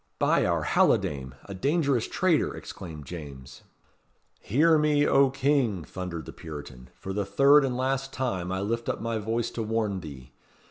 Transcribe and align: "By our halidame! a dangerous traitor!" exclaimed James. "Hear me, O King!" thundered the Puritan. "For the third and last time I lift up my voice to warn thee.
"By 0.17 0.47
our 0.47 0.63
halidame! 0.63 1.35
a 1.45 1.53
dangerous 1.53 2.07
traitor!" 2.07 2.55
exclaimed 2.55 3.05
James. 3.05 3.61
"Hear 4.39 4.79
me, 4.79 5.05
O 5.07 5.29
King!" 5.29 5.83
thundered 5.83 6.25
the 6.25 6.33
Puritan. 6.33 6.89
"For 6.95 7.13
the 7.13 7.23
third 7.23 7.63
and 7.63 7.77
last 7.77 8.11
time 8.11 8.51
I 8.51 8.61
lift 8.61 8.89
up 8.89 8.99
my 8.99 9.19
voice 9.19 9.51
to 9.51 9.61
warn 9.61 9.99
thee. 9.99 10.31